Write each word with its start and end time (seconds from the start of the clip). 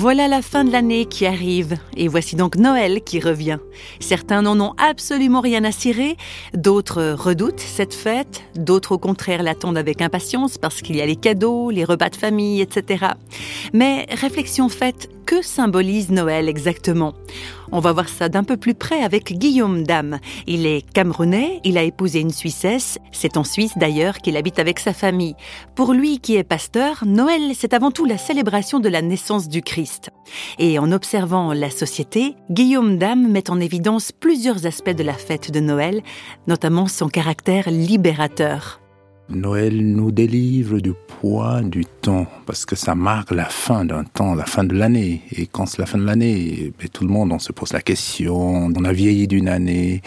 Voilà 0.00 0.28
la 0.28 0.42
fin 0.42 0.62
de 0.62 0.70
l'année 0.70 1.06
qui 1.06 1.26
arrive, 1.26 1.76
et 1.96 2.06
voici 2.06 2.36
donc 2.36 2.54
Noël 2.54 3.02
qui 3.02 3.18
revient. 3.18 3.58
Certains 3.98 4.42
n'en 4.42 4.60
ont 4.60 4.74
absolument 4.78 5.40
rien 5.40 5.64
à 5.64 5.72
cirer, 5.72 6.16
d'autres 6.54 7.16
redoutent 7.18 7.58
cette 7.58 7.94
fête, 7.94 8.44
d'autres 8.54 8.92
au 8.92 8.98
contraire 8.98 9.42
l'attendent 9.42 9.76
avec 9.76 10.00
impatience 10.00 10.56
parce 10.56 10.82
qu'il 10.82 10.94
y 10.94 11.00
a 11.00 11.06
les 11.06 11.16
cadeaux, 11.16 11.70
les 11.70 11.82
repas 11.82 12.10
de 12.10 12.16
famille, 12.16 12.60
etc. 12.60 13.06
Mais 13.72 14.06
réflexion 14.12 14.68
faite, 14.68 15.08
que 15.26 15.42
symbolise 15.42 16.10
Noël 16.10 16.48
exactement? 16.48 17.12
On 17.70 17.80
va 17.80 17.92
voir 17.92 18.08
ça 18.08 18.30
d'un 18.30 18.44
peu 18.44 18.56
plus 18.56 18.74
près 18.74 19.02
avec 19.02 19.36
Guillaume 19.36 19.82
Dame. 19.82 20.20
Il 20.46 20.64
est 20.64 20.90
camerounais, 20.92 21.60
il 21.64 21.76
a 21.76 21.82
épousé 21.82 22.20
une 22.20 22.30
Suissesse, 22.30 22.98
c'est 23.12 23.36
en 23.36 23.44
Suisse 23.44 23.76
d'ailleurs 23.76 24.18
qu'il 24.18 24.38
habite 24.38 24.58
avec 24.58 24.78
sa 24.78 24.94
famille. 24.94 25.34
Pour 25.74 25.92
lui 25.92 26.18
qui 26.18 26.36
est 26.36 26.44
pasteur, 26.44 27.04
Noël 27.04 27.52
c'est 27.54 27.74
avant 27.74 27.90
tout 27.90 28.06
la 28.06 28.16
célébration 28.16 28.80
de 28.80 28.88
la 28.88 29.02
naissance 29.02 29.48
du 29.48 29.60
Christ. 29.60 29.87
Et 30.58 30.78
en 30.78 30.92
observant 30.92 31.52
la 31.52 31.70
société, 31.70 32.34
Guillaume 32.50 32.98
Dame 32.98 33.30
met 33.30 33.50
en 33.50 33.60
évidence 33.60 34.12
plusieurs 34.12 34.66
aspects 34.66 34.90
de 34.90 35.02
la 35.02 35.14
fête 35.14 35.50
de 35.50 35.60
Noël, 35.60 36.02
notamment 36.46 36.86
son 36.86 37.08
caractère 37.08 37.70
libérateur. 37.70 38.80
Noël 39.30 39.76
nous 39.86 40.10
délivre 40.10 40.80
du 40.80 40.94
poids 41.20 41.60
du 41.60 41.84
temps 41.84 42.26
parce 42.46 42.64
que 42.64 42.76
ça 42.76 42.94
marque 42.94 43.30
la 43.30 43.44
fin 43.44 43.84
d'un 43.84 44.04
temps, 44.04 44.34
la 44.34 44.46
fin 44.46 44.64
de 44.64 44.74
l'année. 44.74 45.20
Et 45.32 45.46
quand 45.46 45.66
c'est 45.66 45.78
la 45.78 45.86
fin 45.86 45.98
de 45.98 46.04
l'année, 46.04 46.72
ben, 46.78 46.88
tout 46.88 47.04
le 47.04 47.12
monde, 47.12 47.32
on 47.32 47.38
se 47.38 47.52
pose 47.52 47.74
la 47.74 47.82
question, 47.82 48.36
on 48.74 48.84
a 48.84 48.92
vieilli 48.92 49.28
d'une 49.28 49.48
année. 49.48 50.00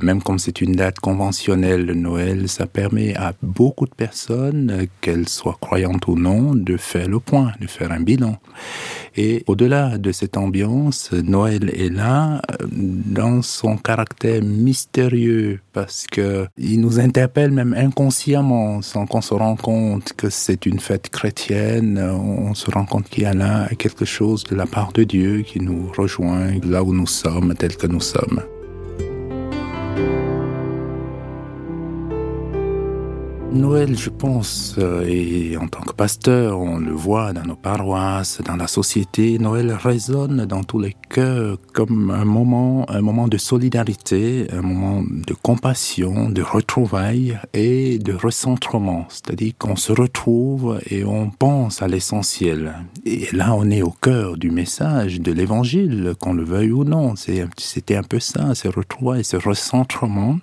Même 0.00 0.22
comme 0.22 0.38
c'est 0.38 0.60
une 0.60 0.72
date 0.72 1.00
conventionnelle 1.00 1.86
Noël, 1.86 2.48
ça 2.48 2.66
permet 2.66 3.16
à 3.16 3.32
beaucoup 3.42 3.86
de 3.86 3.94
personnes, 3.94 4.86
qu'elles 5.00 5.28
soient 5.28 5.58
croyantes 5.60 6.06
ou 6.06 6.16
non, 6.16 6.54
de 6.54 6.76
faire 6.76 7.08
le 7.08 7.18
point, 7.18 7.52
de 7.60 7.66
faire 7.66 7.90
un 7.90 8.00
bilan. 8.00 8.36
Et 9.20 9.42
au-delà 9.48 9.98
de 9.98 10.12
cette 10.12 10.36
ambiance, 10.36 11.10
Noël 11.10 11.72
est 11.74 11.92
là 11.92 12.40
euh, 12.52 12.66
dans 12.70 13.42
son 13.42 13.76
caractère 13.76 14.44
mystérieux 14.44 15.58
parce 15.72 16.06
que 16.06 16.46
il 16.56 16.80
nous 16.80 17.00
interpelle 17.00 17.50
même 17.50 17.74
inconsciemment 17.76 18.80
sans 18.80 19.06
qu'on 19.06 19.20
se 19.20 19.34
rende 19.34 19.60
compte 19.60 20.12
que 20.12 20.30
c'est 20.30 20.66
une 20.66 20.78
fête 20.78 21.08
chrétienne. 21.08 21.98
On 21.98 22.54
se 22.54 22.70
rend 22.70 22.84
compte 22.84 23.08
qu'il 23.08 23.24
y 23.24 23.26
a 23.26 23.34
là 23.34 23.68
quelque 23.76 24.04
chose 24.04 24.44
de 24.44 24.54
la 24.54 24.66
part 24.66 24.92
de 24.92 25.02
Dieu 25.02 25.42
qui 25.42 25.58
nous 25.58 25.90
rejoint 25.98 26.52
là 26.62 26.84
où 26.84 26.94
nous 26.94 27.08
sommes, 27.08 27.54
tel 27.58 27.76
que 27.76 27.88
nous 27.88 28.00
sommes. 28.00 28.40
Noël, 33.52 33.96
je 33.96 34.10
pense, 34.10 34.74
euh, 34.78 35.06
et 35.08 35.56
en 35.56 35.68
tant 35.68 35.80
que 35.80 35.94
pasteur, 35.94 36.60
on 36.60 36.78
le 36.78 36.92
voit 36.92 37.32
dans 37.32 37.44
nos 37.44 37.56
paroisses, 37.56 38.40
dans 38.44 38.56
la 38.56 38.66
société, 38.66 39.38
Noël 39.38 39.72
résonne 39.72 40.44
dans 40.44 40.62
tous 40.64 40.78
les 40.78 40.94
cœurs 41.08 41.56
comme 41.72 42.10
un 42.10 42.26
moment, 42.26 42.84
un 42.90 43.00
moment 43.00 43.26
de 43.26 43.38
solidarité, 43.38 44.46
un 44.52 44.60
moment 44.60 45.02
de 45.02 45.34
compassion, 45.34 46.28
de 46.28 46.42
retrouvailles 46.42 47.38
et 47.54 47.98
de 47.98 48.12
recentrement. 48.12 49.06
C'est-à-dire 49.08 49.54
qu'on 49.58 49.76
se 49.76 49.92
retrouve 49.92 50.78
et 50.90 51.04
on 51.04 51.30
pense 51.30 51.80
à 51.80 51.88
l'essentiel. 51.88 52.74
Et 53.06 53.28
là, 53.32 53.54
on 53.54 53.70
est 53.70 53.82
au 53.82 53.94
cœur 54.02 54.36
du 54.36 54.50
message 54.50 55.22
de 55.22 55.32
l'évangile, 55.32 56.14
qu'on 56.20 56.34
le 56.34 56.44
veuille 56.44 56.72
ou 56.72 56.84
non. 56.84 57.14
C'était 57.16 57.96
un 57.96 58.02
peu 58.02 58.20
ça, 58.20 58.54
ce 58.54 58.68
retrouvailles, 58.68 59.24
ce 59.24 59.36
recentrement 59.36 60.38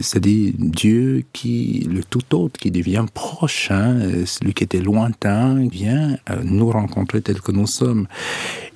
c'est-à-dire 0.00 0.52
Dieu 0.58 1.24
qui, 1.32 1.88
le 1.90 2.02
tout 2.04 2.34
autre, 2.34 2.58
qui 2.58 2.70
devient 2.70 3.06
prochain, 3.12 4.24
celui 4.26 4.54
qui 4.54 4.64
était 4.64 4.80
lointain, 4.80 5.66
vient 5.68 6.18
nous 6.42 6.70
rencontrer 6.70 7.22
tel 7.22 7.40
que 7.40 7.52
nous 7.52 7.66
sommes. 7.66 8.06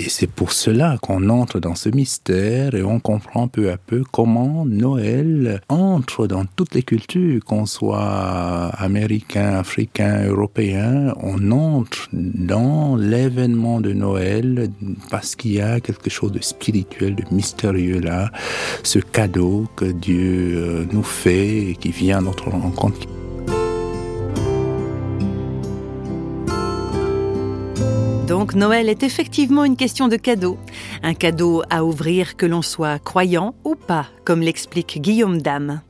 Et 0.00 0.08
c'est 0.08 0.27
pour 0.27 0.52
cela 0.52 0.96
qu'on 1.02 1.29
entre 1.29 1.61
dans 1.61 1.74
ce 1.74 1.89
mystère 1.89 2.74
et 2.74 2.83
on 2.83 3.01
comprend 3.01 3.48
peu 3.48 3.70
à 3.70 3.77
peu 3.77 4.02
comment 4.11 4.64
Noël 4.64 5.61
entre 5.68 6.27
dans 6.27 6.45
toutes 6.45 6.74
les 6.74 6.83
cultures, 6.83 7.45
qu'on 7.45 7.67
soit 7.67 8.68
américain, 8.79 9.55
africain, 9.55 10.24
européen, 10.27 11.14
on 11.20 11.51
entre 11.51 12.08
dans 12.13 12.96
l'événement 12.96 13.80
de 13.80 13.92
Noël 13.92 14.70
parce 15.11 15.36
qu'il 15.36 15.52
y 15.52 15.61
a 15.61 15.80
quelque 15.80 16.11
chose 16.11 16.33
de 16.33 16.40
spirituel, 16.42 17.14
de 17.14 17.24
mystérieux 17.30 18.01
là, 18.01 18.30
ce 18.83 18.98
cadeau 18.98 19.67
que 19.77 19.84
Dieu 19.84 20.55
euh, 20.57 20.77
nous 20.92 21.02
fait 21.02 21.70
et 21.70 21.74
qui 21.74 21.90
vient 21.90 22.18
à 22.18 22.20
notre 22.20 22.50
rencontre. 22.50 23.06
Donc 28.28 28.55
Noël 28.55 28.90
est 28.90 29.02
effectivement 29.02 29.64
une 29.64 29.77
question 29.77 30.06
de 30.06 30.16
cadeau. 30.16 30.58
Un 31.02 31.14
cadeau 31.14 31.62
à 31.70 31.83
ouvrir 31.83 32.36
que 32.36 32.44
l'on 32.44 32.61
soit 32.61 32.98
croyant 32.98 33.55
ou 33.64 33.74
pas, 33.74 34.06
comme 34.24 34.42
l'explique 34.42 35.00
Guillaume 35.00 35.40
Dame. 35.40 35.80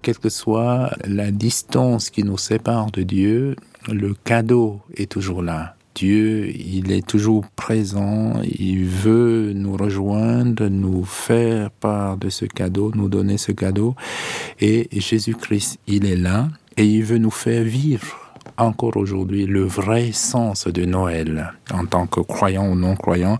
Quelle 0.00 0.18
que 0.18 0.28
soit 0.28 0.92
la 1.04 1.32
distance 1.32 2.08
qui 2.08 2.22
nous 2.22 2.38
sépare 2.38 2.90
de 2.92 3.02
Dieu, 3.02 3.56
le 3.88 4.14
cadeau 4.14 4.80
est 4.96 5.10
toujours 5.10 5.42
là. 5.42 5.74
Dieu, 5.94 6.50
il 6.54 6.92
est 6.92 7.06
toujours 7.06 7.44
présent, 7.56 8.40
il 8.42 8.84
veut 8.84 9.52
nous 9.54 9.76
rejoindre, 9.76 10.68
nous 10.68 11.04
faire 11.04 11.70
part 11.70 12.16
de 12.16 12.28
ce 12.28 12.44
cadeau, 12.44 12.92
nous 12.94 13.08
donner 13.08 13.38
ce 13.38 13.52
cadeau. 13.52 13.94
Et 14.60 14.88
Jésus-Christ, 14.92 15.78
il 15.86 16.06
est 16.06 16.16
là 16.16 16.48
et 16.76 16.84
il 16.84 17.04
veut 17.04 17.18
nous 17.18 17.30
faire 17.30 17.64
vivre 17.64 18.16
encore 18.56 18.96
aujourd'hui 18.96 19.46
le 19.46 19.64
vrai 19.64 20.12
sens 20.12 20.66
de 20.66 20.84
Noël 20.84 21.52
en 21.72 21.86
tant 21.86 22.06
que 22.06 22.20
croyant 22.20 22.70
ou 22.70 22.74
non 22.74 22.94
croyant. 22.94 23.38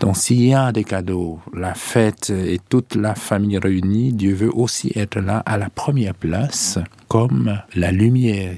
Donc 0.00 0.16
s'il 0.16 0.42
y 0.42 0.54
a 0.54 0.72
des 0.72 0.84
cadeaux, 0.84 1.38
la 1.54 1.74
fête 1.74 2.30
et 2.30 2.58
toute 2.68 2.94
la 2.94 3.14
famille 3.14 3.58
réunie, 3.58 4.12
Dieu 4.12 4.34
veut 4.34 4.50
aussi 4.52 4.92
être 4.96 5.20
là 5.20 5.42
à 5.46 5.56
la 5.56 5.70
première 5.70 6.14
place 6.14 6.78
comme 7.08 7.60
la 7.74 7.92
lumière 7.92 8.56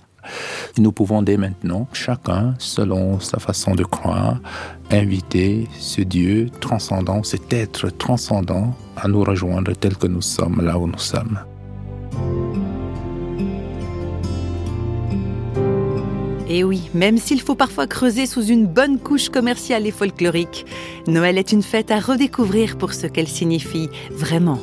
nous 0.79 0.93
pouvons 0.93 1.23
dès 1.23 1.37
maintenant, 1.37 1.87
chacun, 1.93 2.55
selon 2.59 3.21
sa 3.21 3.39
façon 3.39 3.75
de 3.75 3.85
croire, 3.85 4.41
inviter 4.91 5.69
ce 5.79 6.01
Dieu 6.01 6.49
transcendant, 6.61 7.23
cet 7.23 7.53
être 7.53 7.91
transcendant 7.91 8.75
à 8.97 9.09
nous 9.09 9.23
rejoindre 9.23 9.73
tel 9.75 9.97
que 9.97 10.07
nous 10.07 10.23
sommes 10.23 10.61
là 10.63 10.79
où 10.79 10.87
nous 10.87 10.99
sommes. 10.99 11.41
Et 16.49 16.65
oui, 16.65 16.91
même 16.93 17.17
s'il 17.17 17.41
faut 17.41 17.55
parfois 17.55 17.87
creuser 17.87 18.27
sous 18.27 18.45
une 18.45 18.67
bonne 18.67 18.99
couche 18.99 19.31
commerciale 19.31 19.87
et 19.87 19.91
folklorique, 19.91 20.67
Noël 21.07 21.39
est 21.39 21.53
une 21.53 21.63
fête 21.63 21.91
à 21.91 21.99
redécouvrir 21.99 22.77
pour 22.77 22.93
ce 22.93 23.07
qu'elle 23.07 23.29
signifie 23.29 23.89
vraiment. 24.11 24.59